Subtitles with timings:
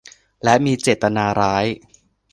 [0.43, 1.65] และมีเจตนาร้าย